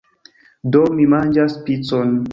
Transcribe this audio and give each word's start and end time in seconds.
Do, 0.77 0.81
mi 0.95 1.07
manĝas 1.15 1.59
picon! 1.69 2.21